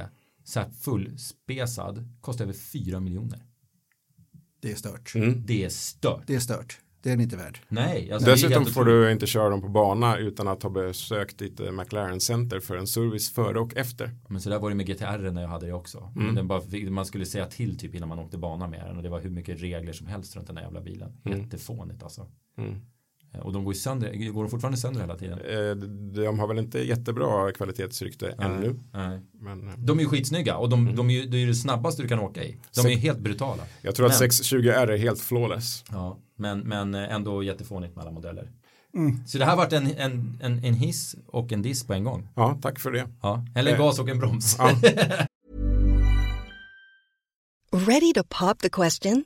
[0.44, 2.10] Så här fullspesad.
[2.22, 3.44] Kostar över 4 miljoner.
[4.62, 5.16] Det är stört.
[5.16, 5.46] Mm.
[5.46, 6.24] Det är stört.
[6.28, 6.80] Det är stört.
[7.02, 7.60] Det är den inte värd.
[7.68, 8.12] Nej.
[8.12, 11.72] Alltså Dessutom får du inte köra dem på bana utan att ha besökt ditt eh,
[11.72, 14.12] McLaren Center för en service före och efter.
[14.28, 16.12] Men så där var det med GTR när jag hade det också.
[16.16, 16.36] Mm.
[16.36, 19.10] Den bara, man skulle säga till typ innan man åkte bana med den och det
[19.10, 21.14] var hur mycket regler som helst runt den där jävla bilen.
[21.26, 21.40] Mm.
[21.40, 22.28] Jättefånigt alltså.
[22.58, 22.82] Mm.
[23.34, 25.40] Eh, Och de går sönder, går de fortfarande sönder hela tiden?
[25.40, 25.76] Eh,
[26.26, 28.80] De har väl inte jättebra kvalitetsrykte ännu.
[28.94, 29.20] Nej.
[29.42, 31.56] Men eh, De är ju skitsnygga och de, de är ju, det är ju det
[31.56, 32.58] snabbaste du kan åka i.
[32.76, 33.64] De är helt brutala.
[33.82, 35.84] jag tror att Men- 620R är helt flawless.
[35.92, 38.52] Ja, men, men ändå jättefånigt med alla modeller.
[38.94, 39.28] Mm.
[39.28, 42.04] Så det här har varit en, en, en, en hiss och en diss på en
[42.04, 42.28] gång.
[42.36, 43.08] Ja, tack för det.
[43.22, 43.46] Ja.
[43.56, 43.84] Eller en Eh.
[43.86, 44.56] gas och en broms.
[44.60, 44.70] Ja.
[47.74, 49.26] Ready to pop the question?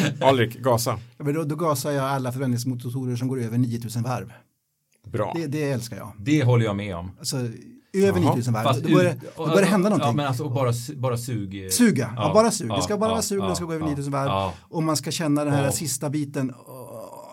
[0.20, 0.98] Alrik, gasa.
[1.18, 4.32] Ja, men Då, då gasar jag alla förbränningsmotorer som går över 9000 varv.
[5.06, 5.32] Bra.
[5.36, 6.12] Det, det älskar jag.
[6.18, 7.10] Det håller jag med om.
[7.18, 7.36] Alltså
[7.94, 8.30] över Jaha.
[8.30, 8.64] 9000 varv.
[8.64, 10.06] Fast Då börjar, då börjar det hända någonting.
[10.08, 11.72] Ja, men alltså och bara, bara sug.
[11.72, 12.68] Suga, ja, bara sug.
[12.68, 14.26] det ska bara ja, vara sug och ja, det ska gå över ja, 9000 varv.
[14.26, 15.72] Ja, Och man ska känna den här Ja.
[15.72, 16.52] sista biten.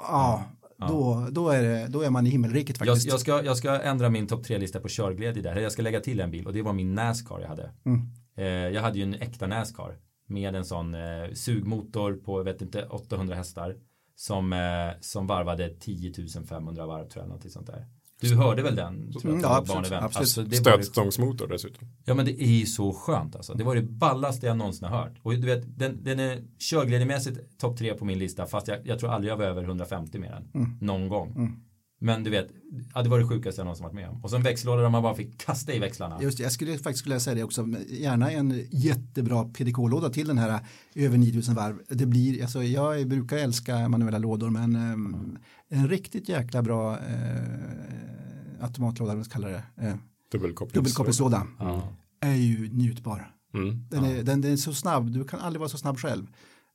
[0.08, 0.43] Ja,
[0.88, 3.08] då, då, är det, då är man i himmelriket jag, faktiskt.
[3.08, 5.56] jag, ska, jag ska ändra min topp tre-lista på körglädje där.
[5.56, 7.69] Jag ska lägga till en bil och det var min Nascar jag hade.
[7.86, 8.02] Mm.
[8.38, 9.95] Eh, jag hade ju en äkta Nascar
[10.30, 11.00] med en sån eh,
[11.34, 13.76] sugmotor på, jag vet inte, 800 hästar.
[14.15, 14.60] Som, eh,
[15.02, 16.13] som varvade 10
[16.50, 17.86] 500 varv tror jag, någonting sånt där.
[18.22, 19.12] Du hörde väl den?
[19.12, 20.15] tror jag, Mm, ja, absolut, absolut.
[20.18, 21.88] Alltså, det var ju- Stötstångsmotor dessutom.
[22.06, 23.54] Ja men det är ju så skönt alltså.
[23.54, 25.13] Det var det ballaste jag någonsin har hört.
[25.24, 29.00] Och du vet, den, den är körglädjemässigt topp tre på min lista fast jag, jag
[29.00, 30.63] tror aldrig jag var över 150 med den.
[30.63, 30.78] Mm.
[30.82, 31.60] Någon gång.
[32.01, 32.47] Men du vet,
[32.93, 34.23] ja, det var det sjukaste jag någonsin varit med om.
[34.23, 36.21] Och så en växellåda där man bara fick kasta i växlarna.
[36.21, 40.38] Just det, jag skulle faktiskt skulle säga det också, gärna en jättebra PDK-låda till den
[40.38, 40.59] här
[40.95, 41.79] över 9000 varv.
[41.89, 45.38] Det blir, alltså jag brukar älska manuella lådor men ehm,
[45.69, 49.93] en riktigt jäkla bra eh, automatlåda, vad ska kalla det, eh,
[50.33, 51.93] Dubbelkopplings- dubbelkopplingslåda Ja.
[52.19, 53.31] är ju njutbar.
[53.53, 53.85] Mm.
[53.89, 56.27] Den, är, den, den är så snabb, du kan aldrig vara så snabb själv.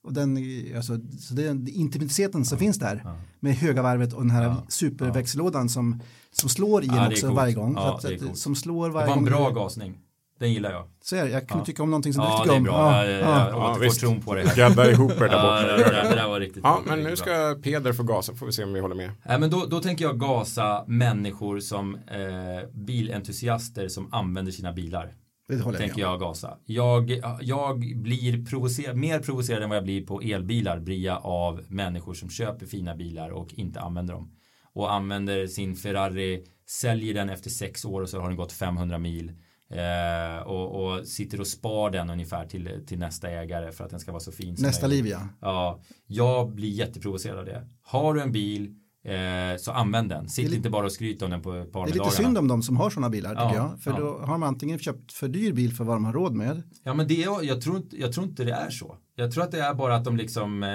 [0.04, 0.36] Och den,
[0.76, 3.02] alltså, så det är intimiteten som finns där
[3.40, 7.26] med höga varvet och den här superväxellådan som, som slår i Ja, en det också
[7.26, 7.36] coolt.
[7.36, 7.74] varje gång.
[7.76, 9.32] Ja, att, det att, som slår Det varje var en gång.
[9.32, 9.98] bra gasning.
[10.40, 10.84] Den gillar jag.
[11.02, 11.64] Så är det, jag kunde Ja.
[11.66, 12.64] tycka om någonting som du Ja, tycker det är om.
[12.64, 12.92] bra.
[12.92, 13.38] Ja, jag, ja.
[13.38, 14.00] jag Ja, återfår visst.
[14.00, 14.56] tron på det här.
[14.56, 15.76] Gadda ihop er där Ja, borta.
[15.76, 18.52] det, det, det där var riktigt Ja, men nu ska Peder få gasa, får vi
[18.52, 19.10] se om vi håller med.
[19.26, 25.12] Nej, men då, då tänker jag gasa människor som eh, bilentusiaster som använder sina bilar.
[25.48, 26.10] Det håller jag tänker om.
[26.10, 26.58] jag gasa.
[26.64, 31.64] Jag, jag blir provocerad, mer provocerad än vad jag blir på elbilar blir jag av
[31.68, 34.36] människor som köper fina bilar och inte använder dem.
[34.72, 38.98] Och använder sin Ferrari, säljer den efter sex år och så har den gått 500
[38.98, 39.32] mil.
[39.70, 44.00] Eh, och, och sitter och spar den ungefär till, till nästa ägare för att den
[44.00, 45.28] ska vara så fin som Nästa liv ja.
[45.40, 47.68] Ja, jag blir jätteprovocerad av det.
[47.82, 48.74] Har du en bil
[49.04, 50.28] eh, så använd den.
[50.28, 52.76] Sitt inte bara och skryt om den på Det är lite synd om de som
[52.76, 53.82] har sådana bilar tycker Ja, jag.
[53.82, 53.98] För ja.
[53.98, 56.62] då har man antingen köpt för dyr bil för vad de har råd med.
[56.82, 58.96] Ja men det är, jag, tror inte, jag tror inte det är så.
[59.16, 60.68] Jag tror att det är bara att de liksom, eh,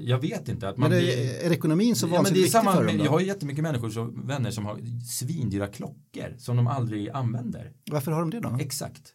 [0.00, 0.68] jag vet inte.
[0.68, 3.04] Att man Men det, blir, är ekonomin så vansinnigt viktig samma, för dem då?
[3.04, 4.78] jag har ju jättemycket människor som, vänner som har
[5.18, 7.72] svindyra klockor som de aldrig använder.
[7.90, 8.56] Varför har de det då?
[8.60, 9.12] Exakt.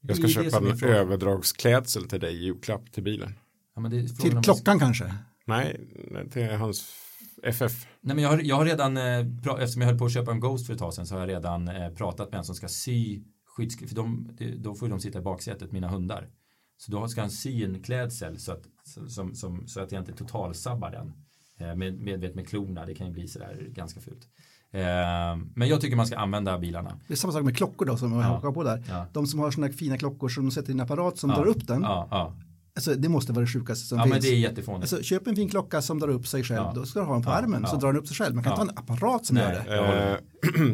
[0.00, 3.32] Jag ska köpa en överdragsklädsel till dig i julklapp till bilen.
[3.76, 5.14] Ja, Till klockan kanske?
[5.46, 5.80] Nej,
[6.32, 7.07] till hans
[7.48, 7.86] FF.
[8.00, 9.18] Nej men jag har, jag har redan, eh,
[9.58, 11.28] eftersom jag höll på att köpa en Ghost för ett tag sedan så har jag
[11.28, 13.22] redan eh, pratat med en som ska sy
[13.56, 14.30] skyddsklädsel, för de,
[14.62, 16.28] då får de sitta i baksätet, mina hundar.
[16.76, 18.62] Så då ska han sy en klädsel så att,
[19.10, 21.12] som, som, så att jag inte totalsabbar den.
[21.68, 24.28] Eh, med, med, vet, med klorna, det kan ju bli sådär ganska fult.
[25.54, 27.00] Men jag tycker man ska använda bilarna.
[27.08, 28.26] Det är samma sak med klockor då som jag Ja.
[28.26, 28.84] hakar på där.
[28.88, 29.06] Ja.
[29.12, 31.36] De som har sådana fina klockor som de sätter i en apparat som Ja.
[31.36, 31.82] drar upp den.
[31.82, 32.36] Ja, ja.
[32.78, 34.24] Alltså, det måste vara det sjukaste som ja men finns.
[34.24, 34.82] det är jättefånigt.
[34.92, 36.72] Alltså, köp en fin klocka som drar upp sig själv, Ja.
[36.74, 37.80] då ska du ha den på Ja, armen så ja.
[37.80, 38.34] drar den upp sig själv.
[38.34, 38.62] Man kan Ja.
[38.62, 39.44] inte ha en apparat som Nej.
[39.44, 39.76] gör det.
[39.76, 40.16] Jag Eh,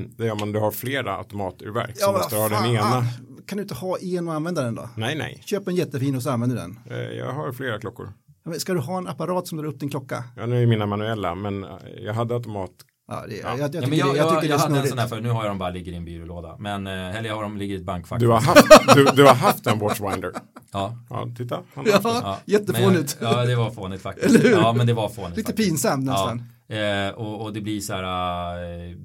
[0.17, 1.97] det gör man, du har flera automaturverk.
[1.99, 2.93] Så Ja, måste du vad ha den fan.
[3.01, 3.07] ena.
[3.47, 4.89] Kan du inte ha en och använda den då?
[4.97, 5.43] Nej, nej.
[5.45, 6.79] Köp en jättefin och så använder du den.
[6.91, 8.13] Eh, jag har flera klockor.
[8.45, 10.25] Ja, men Ska du ha en apparat som drar upp din klocka?
[10.37, 11.71] Ja, nu är mina manuella, men eh,
[12.05, 12.71] jag hade automat.
[13.09, 13.49] Ja, det, Ja.
[13.49, 14.89] Jag, jag, tycker ja, men jag, det, jag, jag tycker jag, det är hade en
[14.89, 16.57] sån här för nu har jag dem bara ligger i en byrålåda.
[16.59, 18.21] Men, eh, eller jag har dem ligger i ett bankfack.
[18.21, 20.33] Du har haft, du, du har haft en Watchwinder.
[20.75, 20.95] Ja.
[21.11, 21.59] Ja, titta.
[21.75, 23.17] Ja, Ja, jättefånigt.
[23.21, 24.45] men jag- Ja, det var fånigt faktiskt.
[24.45, 25.37] Ja, men det var fånigt.
[25.37, 25.69] Lite faktiskt.
[25.69, 26.43] pinsamt nästan.
[26.67, 28.03] Ja, eh, och, och det blir så här.
[28.63, 28.97] Eh,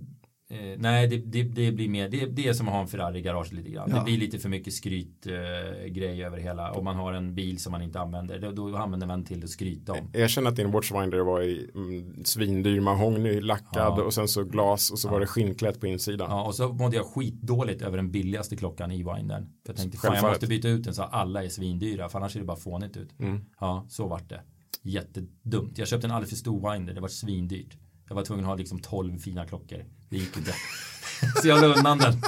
[0.49, 2.09] eh, nej, det, det, det blir mer.
[2.09, 3.89] Det, det är som att ha en Ferrari i garaget lite grann.
[3.91, 3.97] Ja.
[3.97, 6.71] Det blir lite för mycket skryt eh, över hela.
[6.71, 8.39] Om man har en bil som man inte använder.
[8.39, 10.09] Då, då använder man till att skryta om.
[10.13, 14.03] Jag känner att din Watchwinder var i mm, svindyr mahogny, lackad Ja.
[14.03, 16.27] och sen så glas och så var det skinnklätt på insidan.
[16.31, 19.43] Ja, och så mådde jag skitdåligt över den billigaste klockan i Windern.
[19.65, 22.09] För jag tänkte, fan jag måste byta ut den så alla är svindyra.
[22.09, 23.19] För annars ser det bara fånigt ut.
[23.19, 23.45] Mm.
[23.59, 24.41] Ja, så vart det.
[24.81, 25.77] Jättedumt.
[25.77, 26.93] Jag köpte en alldeles för stor Winder.
[26.93, 27.77] Det var svindyrt.
[28.09, 29.85] Jag var tvungen att ha liksom 12 fina klockor.
[30.09, 30.53] Det gick inte.
[31.41, 32.21] Så jag la undan den.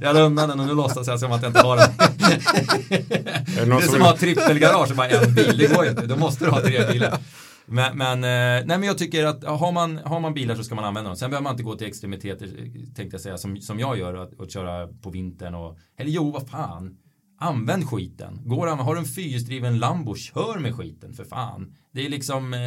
[0.00, 1.90] Jag la undan den och nu låtsas jag som att jag inte har den.
[1.90, 5.58] Är det Det någon är som att ha trippelgarage och bara en bil.
[5.58, 6.06] Det går ju inte.
[6.06, 7.18] Då måste du ha tre bilar.
[7.66, 10.74] Men, men, eh, nej, men jag tycker att har man, har man bilar så ska
[10.74, 11.16] man använda dem.
[11.16, 14.14] Sen behöver man inte gå till extremiteter, eh, tänkte jag säga, som, som jag gör,
[14.14, 16.96] att, att köra på vintern och, eller jo, vad fan.
[17.38, 18.40] Använd skiten.
[18.44, 21.74] Går han, har du en fyrhjulsdriven Lambo, kör med skiten för fan.
[21.92, 22.60] Det är liksom, eh,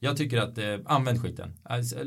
[0.00, 1.52] jag tycker att, eh, använd skiten.
[1.62, 2.04] Alltså, eh,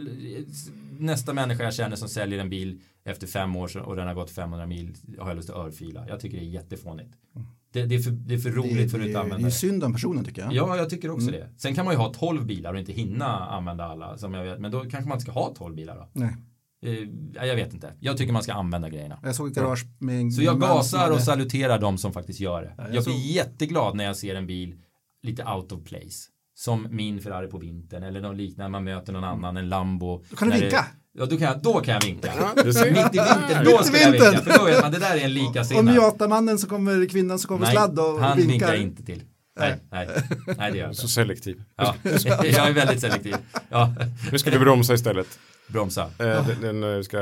[0.99, 4.32] nästa människa jag känner som säljer en bil efter fem år och den har gått
[4.32, 6.06] 500 mil har jag lust att örfila.
[6.08, 7.13] Jag tycker det är jättefånigt.
[7.73, 9.36] Det, det, är, för, det är för roligt det, för att det, inte det använda
[9.36, 9.51] är ju det.
[9.51, 10.54] synd om personen tycker jag.
[10.54, 11.49] Ja, jag tycker också det.
[11.58, 14.60] Sen kan man ju ha 12 bilar och inte hinna använda alla som jag vet.
[14.60, 16.10] Men då kanske man inte ska ha 12 bilar då.
[16.13, 16.36] Nej.
[16.86, 17.93] Eh, jag vet inte.
[18.00, 19.19] Jag tycker man ska använda grejerna.
[19.24, 22.62] Jag såg ett garage med en Så jag gasar och saluterar de som faktiskt gör
[22.62, 22.74] det.
[22.78, 24.76] Ja, jag jag såg- blir jätteglad när jag ser en bil
[25.24, 26.30] lite out of place.
[26.58, 28.69] Som min Ferrari på vintern eller något liknande.
[28.71, 30.24] Man möter någon annan, en Lambo.
[30.30, 30.86] Då kan du vinka.
[31.17, 32.34] Ja, då kan jag, då kan jag vinka.
[32.38, 32.52] Ja.
[32.56, 34.32] Mitt i vintern, då ska jag vinka.
[34.38, 35.86] För då vet man, det där är en Och likasinnad.
[35.95, 38.52] Miata-mannen som kommer, kvinnan som kommer Nej, sladd och han vinkar.
[38.52, 39.24] vinkar inte till.
[39.60, 40.08] Nej, nej,
[40.58, 41.02] nej det gör jag inte.
[41.02, 41.63] Så selektiv.
[41.78, 43.36] Ja, jag är väldigt selektiv.
[43.69, 43.93] Ja,
[44.32, 45.39] Nu ska du bromsa istället.
[45.67, 46.12] Bromsa.
[46.19, 47.19] Eh, den, den eh, ska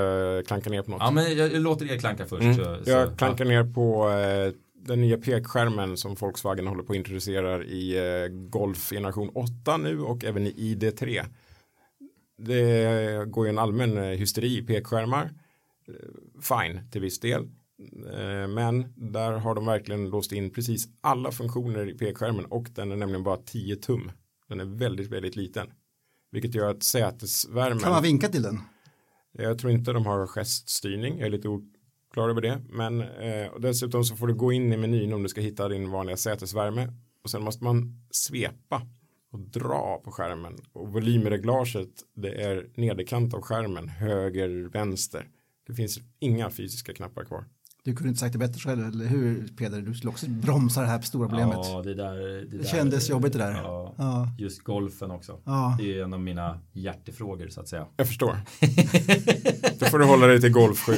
[0.48, 1.02] klanka ner på något.
[1.02, 2.44] Ja, men jag, jag låter er klanka först.
[2.44, 2.56] Mm.
[2.56, 4.54] Så, så, Jag klankar ner på eh,
[4.88, 10.02] den nya pekskärmen som Volkswagen håller på att introducera i eh, Golf generation 8 nu
[10.02, 11.26] och även i ID3.
[12.38, 15.24] Det går ju en allmän eh, hysteri i pekskärmar.
[15.88, 15.94] Eh,
[16.42, 17.50] Fine till viss del.
[18.50, 22.96] Men där har de verkligen låst in precis alla funktioner i pekskärmen och den är
[22.96, 24.12] nämligen bara 10 tum.
[24.50, 25.68] Den är väldigt, väldigt liten.
[26.34, 28.60] Vilket gör att sätesvärmen Kan man vinka till den?
[29.32, 32.62] jag tror inte de har geststyrning, jag är lite oklar över det.
[32.70, 35.68] Men eh, och dessutom så får du gå in i menyn om du ska hitta
[35.68, 36.94] din vanliga sätesvärme.
[37.24, 38.82] Och sen måste man svepa
[39.32, 40.58] och dra på skärmen.
[40.74, 45.28] Och volymreglaget det är nederkant av skärmen, höger, vänster.
[45.68, 47.46] Det finns inga fysiska knappar kvar.
[47.86, 49.82] Du kunde inte sagt det bättre själv, eller hur Peder?
[49.82, 51.58] Du skulle också bromsa det här stora problemet.
[51.64, 52.16] Ja, det där.
[52.52, 53.52] Det, där, kändes jobbigt det där.
[53.52, 54.28] Ja, Ja.
[54.38, 55.40] Just golfen också.
[55.46, 55.76] Ja.
[55.80, 57.86] Det är en av mina hjärtefrågor så att säga.
[57.98, 58.38] Jag förstår.
[59.80, 60.94] Då får du hålla dig till Golf 7.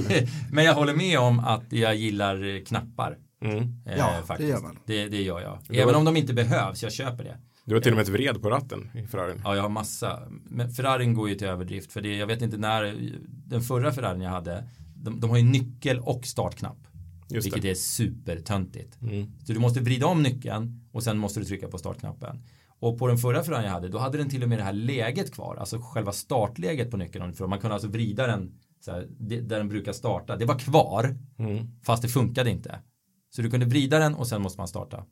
[0.52, 3.17] Men jag håller med om att jag gillar knappar.
[3.41, 3.58] Mm.
[3.58, 4.50] Eh, Ja, det faktiskt.
[4.50, 4.78] gör man.
[4.86, 5.60] Det, det gör jag.
[5.67, 7.38] Det Även var- om de inte behövs, jag köper det.
[7.65, 9.41] Du har till och med ett vred på ratten i Ferrarin.
[9.43, 10.19] Ja, jag har massa.
[10.50, 11.91] Men Ferrarin går ju till överdrift.
[11.93, 13.12] För det, jag vet inte när,
[13.48, 14.63] den förra Ferrarin jag hade,
[15.05, 16.77] de, de har ju nyckel och startknapp.
[17.29, 17.69] Just vilket det.
[17.69, 19.01] är supertöntigt.
[19.01, 19.31] Mm.
[19.45, 22.43] Så du måste vrida om nyckeln och sen måste du trycka på startknappen.
[22.79, 24.73] Och på den förra Ferrarin jag hade, då hade den till och med det här
[24.73, 25.55] läget kvar.
[25.55, 27.33] Alltså själva startläget på nyckeln.
[27.33, 28.51] För man kunde alltså vrida den
[28.87, 30.35] här, där den brukar starta.
[30.35, 31.67] Det var kvar, Mm.
[31.83, 32.79] fast det funkade inte.
[33.29, 35.05] Så du kunde vrida den och sen måste man starta.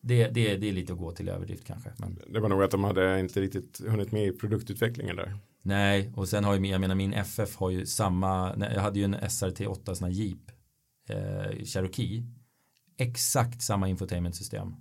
[0.00, 1.92] Det, det, det är lite att gå till överdrift kanske.
[1.98, 5.38] Men Det var nog att de hade inte riktigt hunnit med i produktutvecklingen där.
[5.66, 9.04] Nej, och sen har ju, jag menar min FF har ju samma, jag hade ju
[9.04, 10.50] en SRT 8 sån här Jeep,
[11.08, 12.24] eh, Cherokee.
[12.98, 14.74] Exakt samma infotainmentsystem.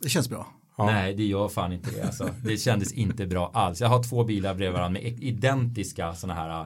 [0.00, 0.46] Det känns bra.
[0.76, 0.86] Ja.
[0.86, 2.30] Nej, det gör fan inte det alltså.
[2.44, 3.80] Det kändes inte bra alls.
[3.80, 6.60] Jag har två bilar bredvid varandra med identiska sådana här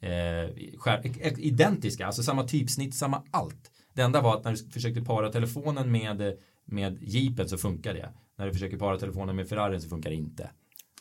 [0.00, 1.00] eh, skär,
[1.38, 3.70] identiska, alltså samma typsnitt, samma allt.
[3.94, 8.08] Det enda var att när du försökte para telefonen med, med jeepen så funkar det.
[8.38, 10.50] När du försöker para telefonen med Ferrarin så funkar det inte.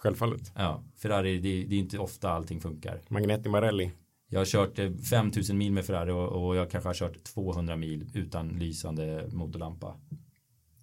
[0.02, 0.52] Självfallet.
[0.56, 3.02] Ja, Ferrari, det, det är inte ofta allting funkar.
[3.08, 3.92] Magneti Marelli.
[4.30, 7.76] Jag har kört eh, 5000 mil med Ferrari och, och jag kanske har kört 200
[7.76, 9.96] mil utan lysande motorlampa.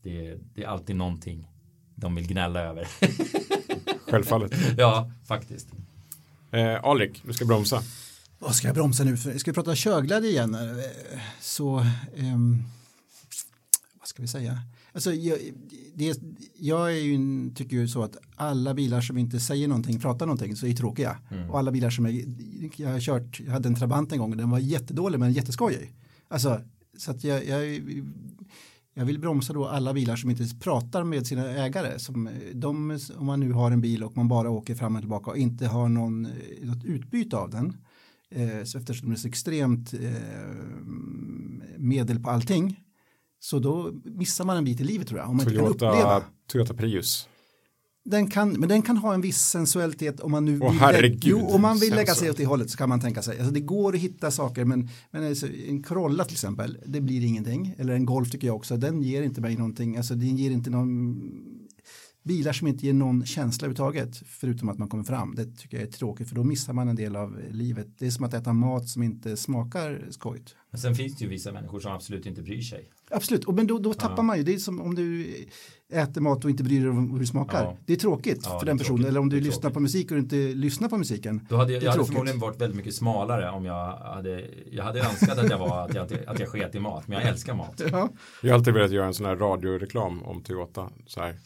[0.02, 1.46] Det, det är alltid någonting
[1.94, 2.88] de vill gnälla över.
[4.10, 4.52] Självfallet.
[4.76, 5.68] ja, faktiskt.
[6.50, 7.82] Eh, Alrik, du ska bromsa.
[8.38, 9.16] Vad ska jag bromsa nu?
[9.16, 9.38] för?
[9.38, 10.54] Ska vi prata körglädje igen?
[10.54, 10.60] Eh,
[11.40, 12.62] Så, ehm,
[13.98, 14.58] vad ska vi säga?
[14.98, 15.38] Alltså, jag,
[15.94, 16.20] det,
[16.58, 20.56] jag är ju, tycker ju så att alla bilar som inte säger någonting, pratar någonting,
[20.56, 21.18] så är tråkiga.
[21.50, 22.24] Och alla bilar som är,
[22.76, 25.94] jag har kört, jag hade en Trabant en gång och den var jättedålig men jätteskojig.
[26.28, 26.60] Alltså,
[26.96, 27.82] så att jag, jag,
[28.94, 31.98] jag vill bromsa då alla bilar som inte pratar med sina ägare.
[31.98, 35.30] Som de, om man nu har en bil och man bara åker fram och tillbaka
[35.30, 36.32] och inte har någon, eh,
[36.62, 37.76] något utbyte av den.
[38.30, 40.00] Eh, så eftersom det är så extremt eh,
[41.76, 42.84] medel på allting.
[43.40, 45.28] Så då missar man en bit i livet tror jag.
[45.28, 45.94] Om man inte kan uppleva.
[45.94, 47.28] Toyota, Toyota Prius.
[48.04, 51.20] Den kan, men den kan ha en viss sensualitet om man nu Åh, vill, herregud,
[51.24, 53.38] jo, om man vill lägga sig åt det hållet så kan man tänka sig.
[53.38, 57.24] Alltså det går att hitta saker men, men alltså, en Corolla till exempel, det blir
[57.24, 57.74] ingenting.
[57.78, 59.96] Eller en Golf tycker jag också, den ger inte mig någonting.
[59.96, 61.20] Alltså den ger inte någon
[62.22, 65.34] bilar som inte ger någon känsla överhuvudtaget förutom att man kommer fram.
[65.34, 67.88] Det tycker jag är tråkigt för då missar man en del av livet.
[67.98, 70.54] Det är som att äta mat som inte smakar skojigt.
[70.70, 72.88] Men sen finns det ju vissa människor som absolut inte bryr sig.
[73.10, 74.42] Absolut, och men då, då tappar man ju.
[74.42, 75.34] Det är som om du
[75.92, 77.62] äter mat och inte bryr dig om hur det smakar.
[77.64, 77.76] Ja.
[77.86, 78.96] Det är tråkigt Ja, för den personen.
[78.96, 79.08] tråkigt.
[79.08, 79.74] Eller om du lyssnar tråkigt.
[79.74, 81.46] på musik och inte lyssnar på musiken.
[81.48, 85.00] Då hade jag, jag hade förmodligen varit väldigt mycket smalare om jag hade, jag hade
[85.00, 87.80] önskat att jag var, att jag, att jag sket i mat, men jag älskar mat.
[87.92, 88.08] Ja.
[88.42, 90.90] Jag har alltid velat göra en sån här radioreklam om Toyota.
[91.06, 91.36] Så här.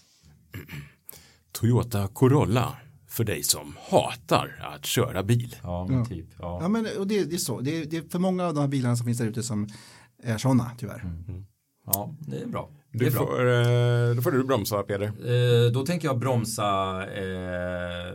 [1.52, 2.76] Toyota Corolla
[3.08, 5.56] för dig som hatar att köra bil.
[5.62, 6.26] Ja, men typ.
[6.38, 6.68] Ja, Ja.
[6.68, 7.60] men och det, det är så.
[7.60, 9.68] Det är, det är för många av de här bilarna som finns där ute som
[10.22, 11.04] är sådana tyvärr.
[11.86, 12.70] Ja, det är bra.
[12.92, 13.26] Det Du är bra.
[13.26, 15.06] får, eh, då får du bromsa Peder.
[15.06, 16.62] Eh, då tänker jag bromsa
[17.06, 18.14] eh,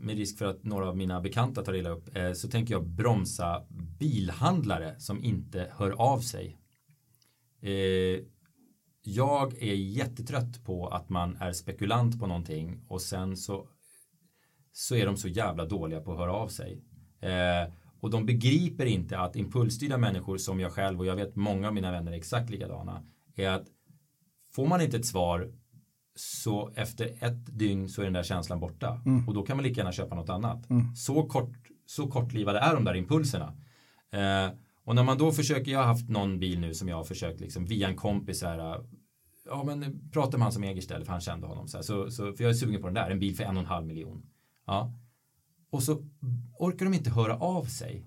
[0.00, 2.10] med risk för att några av mina bekanta tar illa upp.
[2.34, 3.62] Så tänker jag bromsa
[3.98, 6.58] bilhandlare som inte hör av sig.
[9.04, 13.68] Jag är jättetrött på att man är spekulant på någonting och sen så
[14.72, 16.82] så är de så jävla dåliga på att höra av sig.
[17.20, 17.72] Eh,
[18.02, 21.74] och de begriper inte att impulsstyrda människor som jag själv och jag vet många av
[21.74, 23.02] mina vänner är exakt likadana
[23.36, 23.66] är att
[24.54, 25.52] får man inte ett svar
[26.14, 29.80] så efter ett dygn så är den där känslan borta och då kan man lika
[29.80, 30.66] gärna köpa något annat.
[30.96, 31.52] Så, kort,
[31.86, 33.56] så kortlivade är de där impulserna.
[34.10, 34.50] Eh,
[34.84, 37.40] och när man då försöker, jag har haft någon bil nu som jag har försökt
[37.40, 38.84] liksom via en kompis här,
[39.46, 42.10] ja men prata med han som äger stället för han kände honom så här, så,
[42.10, 43.86] så, för jag är sugen på den där, en bil för en och en halv
[43.86, 44.26] miljon.
[44.66, 44.92] Ja.
[45.70, 46.02] Och så
[46.66, 48.06] orkar de inte höra av sig.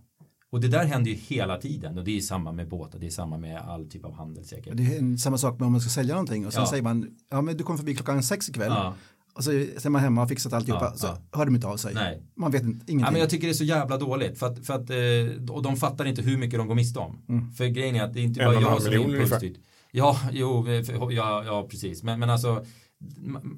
[0.52, 3.10] Och det där händer ju hela tiden och det är samma med båtar, det är
[3.10, 4.78] samma med all typ av handel säkert.
[4.78, 6.70] Det är en, samma sak med om man ska sälja någonting och sen Ja.
[6.70, 8.94] säger man ja men du kommer förbi klockan sex ikväll Ja.
[9.34, 11.18] och så är man hemma och fixat alltihopa Ja, så ja.
[11.38, 11.94] hör de inte av sig.
[11.94, 12.22] Nej.
[12.36, 13.00] Man vet inte, ingenting.
[13.00, 15.62] Ja, men jag tycker det är så jävla dåligt för att, för att eh, och
[15.64, 17.18] de fattar inte hur mycket de går miste om.
[17.30, 17.52] Mm.
[17.52, 19.56] För grejen är att det är inte bara jag som är impulsstyrd.
[19.92, 22.04] Ja, jo, eh, för- ja, ja, precis.
[22.04, 22.66] Men, men alltså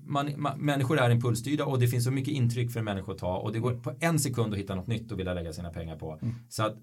[0.03, 3.17] man, man, människor är impulsstyrda och det finns så mycket intryck för en människa att
[3.17, 5.69] ta och det går på en sekund att hitta något nytt och vilja lägga sina
[5.69, 6.19] pengar på.
[6.21, 6.35] Mm.
[6.49, 6.75] Så att,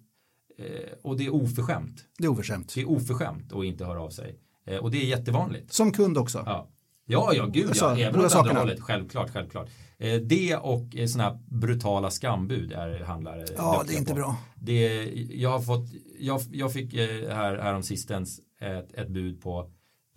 [0.59, 2.05] eh, och det är oförskämt.
[2.19, 2.73] Det är oförskämt.
[2.75, 4.39] Det är oförskämt att inte höra av sig.
[4.67, 5.73] Eh, och det är jättevanligt.
[5.73, 6.43] Som kund också.
[6.47, 6.69] Ja,
[7.07, 7.99] ja, ja gud Alltså, ja.
[7.99, 8.81] Även åt andra hållet.
[8.81, 9.69] Självklart, självklart.
[9.99, 14.17] Eh, det och sådana här brutala skambud är handlare Ja, det är inte på.
[14.17, 14.37] bra.
[14.55, 15.89] Det, jag har fått,
[16.19, 19.71] jag, jag fick här, här om sistens ett, ett bud på,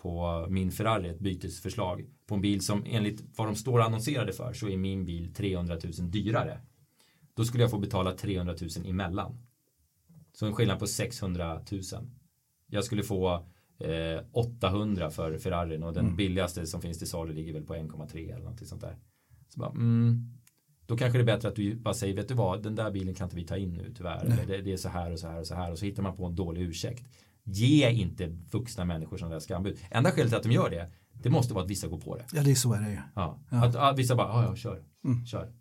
[0.07, 4.53] på min Ferrari, ett bytesförslag på en bil som enligt vad de står annonserade för
[4.53, 6.59] så är min bil 300 000 dyrare.
[7.33, 9.37] Då skulle jag få betala 300 000 emellan.
[10.33, 11.81] Så en skillnad på 600 000.
[12.67, 13.33] Jag skulle få
[13.79, 16.15] eh, 800 för Ferrarin och den Mm.
[16.17, 18.95] billigaste som finns till salu ligger väl på 1,3 eller något sånt där.
[19.49, 20.33] Så bara, mm,
[20.85, 23.15] då kanske det är bättre att du bara säger, vet du vad, den där bilen
[23.15, 24.43] kan inte vi ta in nu tyvärr.
[24.47, 26.17] Det, det är så här och så här och så här och så hittar man
[26.17, 27.05] på en dålig ursäkt.
[27.49, 29.77] Ge inte vuxna människor sådana där skambud.
[29.91, 32.25] Enda skälet till att de gör det, det måste vara att vissa går på det.
[32.33, 32.97] Ja, det är så är det ju.
[33.15, 33.39] Ja.
[33.51, 33.65] Ja.
[33.65, 35.25] Att, att vissa bara, ja ja, kör, Mm.
[35.25, 35.53] kör.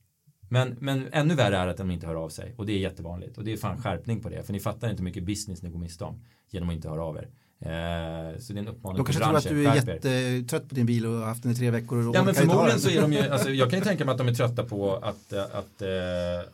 [0.48, 3.38] Men, men ännu värre är att de inte hör av sig och det är jättevanligt
[3.38, 5.70] och det är fan skärpning på det för ni fattar inte hur mycket business ni
[5.70, 7.28] går miste om genom att inte höra av er.
[7.60, 10.86] Eh, så det är en uppmaning De kanske tror att du är jättetrött på din
[10.86, 12.08] bil och har haft den i tre veckor.
[12.08, 14.18] Och Ja men förmodligen så är de ju, alltså, jag kan ju tänka mig att
[14.18, 15.88] de är trötta på att, eh, att eh,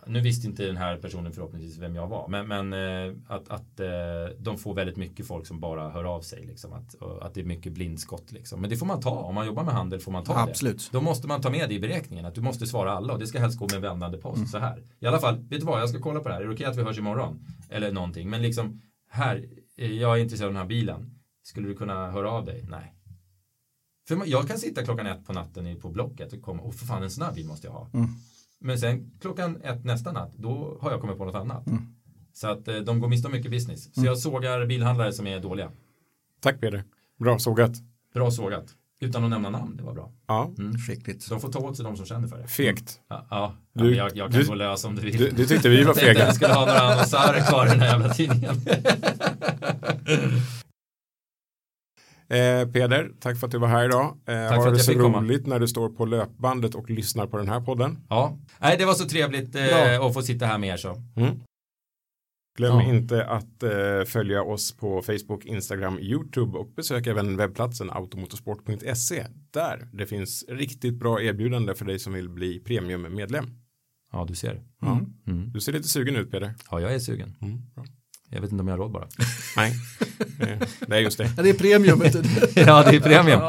[0.06, 2.72] nu visste inte den här personen förhoppningsvis vem jag var, men, men
[3.28, 3.80] att, att
[4.38, 7.44] de får väldigt mycket folk som bara hör av sig, liksom, att, att det är
[7.44, 8.32] mycket blindskott.
[8.32, 8.60] Liksom.
[8.60, 10.40] Men det får man ta, om man jobbar med handel får man ta det.
[10.40, 10.88] Absolut.
[10.92, 13.26] Då måste man ta med det i beräkningen, att du måste svara alla och det
[13.26, 14.48] ska helst gå med vändande post Mm.
[14.48, 14.82] så här.
[15.00, 16.66] I alla fall, vet du vad, jag ska kolla på det här, är det okej
[16.66, 17.44] att vi hörs imorgon?
[17.70, 22.10] Eller någonting, men liksom här, jag är intresserad av den här bilen, skulle du kunna
[22.10, 22.64] höra av dig?
[22.68, 22.94] Nej.
[24.08, 27.02] För jag kan sitta klockan ett på natten på Blocket och komma, och för fan
[27.02, 27.90] en sån här bil måste jag ha.
[27.94, 28.08] Mm.
[28.58, 31.66] Men sen klockan ett nästa natt, då har jag kommit på något annat.
[31.66, 31.94] Mm.
[32.32, 33.94] Så att eh, de går miste om mycket business.
[33.94, 35.70] Så jag sågar bilhandlare som är dåliga.
[36.40, 36.84] Tack Peder.
[37.18, 37.72] Bra sågat.
[38.14, 38.76] Bra sågat.
[39.02, 40.10] Utan att nämna namn, det var bra.
[40.26, 40.50] Ja,
[40.88, 41.22] Skickligt.
[41.22, 42.46] Så de får ta åt sig de som känner för det.
[42.48, 43.00] fegt.
[43.08, 43.54] Ja, ja.
[43.74, 45.16] Du- jag, jag kan du- gå lös om du vill.
[45.18, 46.26] Du, du tyckte vi var Jag tänkte att fega.
[46.26, 48.54] jag skulle ha några annonsörer kvar i den här jävla tidningen.
[52.28, 54.04] Eh, Peder, tack för att du var här idag.
[54.06, 55.18] Eh, för har att det jag så fick komma.
[55.20, 57.98] roligt när du står på löpbandet och lyssnar på den här podden.
[58.08, 60.96] Ja, nej det var så trevligt eh, att få sitta här med er så.
[62.56, 62.82] Glöm Ja.
[62.94, 69.88] inte att eh, följa oss på Facebook, Instagram, YouTube och besök även webbplatsen automotorsport.se där
[69.92, 73.46] det finns riktigt bra erbjudande för dig som vill bli premiummedlem.
[74.12, 74.62] Ja, du ser.
[74.80, 75.00] Ja.
[75.26, 75.52] Mm.
[75.52, 76.54] Du ser lite sugen ut Peder.
[76.70, 77.36] Ja, jag är sugen.
[77.40, 77.84] Mm, bra.
[78.30, 79.08] Jag vet inte om jag har råd bara.
[79.56, 79.72] Nej,
[80.40, 81.30] Eh, det är just det.
[81.36, 82.02] Ja, det är premium.
[82.54, 83.40] ja, det är premium.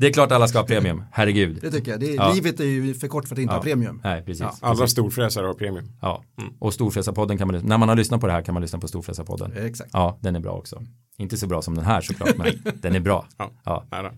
[0.00, 1.04] Det är klart alla ska ha premium.
[1.12, 1.58] Herregud.
[1.62, 2.00] det tycker jag.
[2.00, 2.32] Det är, Ja.
[2.32, 3.56] Livet är ju för kort för att inte Ja.
[3.56, 4.00] ha premium.
[4.04, 4.40] Nej, precis.
[4.40, 4.54] Ja.
[4.60, 5.92] Alla storfräsare har premium.
[6.02, 6.24] Ja,
[6.58, 8.88] och Storfräsarpodden kan man, när man har lyssnat på det här kan man lyssna på
[8.88, 9.52] Storfräsarpodden.
[9.56, 9.90] Exakt.
[9.92, 10.82] Ja, den är bra också.
[11.16, 12.46] Inte så bra som den här såklart, men
[12.80, 13.26] den är bra.
[13.38, 13.50] Ja.
[13.64, 13.86] Ja.
[13.90, 14.12] Nära.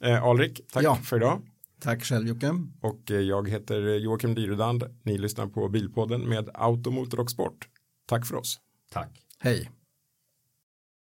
[0.00, 0.94] Eh, Alrik, tack Ja.
[0.96, 1.40] för idag.
[1.80, 2.50] Tack själv Jocke.
[2.80, 4.84] Och eh, jag heter Joakim Dyrudand.
[5.02, 7.68] Ni lyssnar på Bilpodden med Automotor och Sport.
[8.08, 8.58] Tack för oss.
[8.92, 9.10] Tack.
[9.38, 9.70] Hej.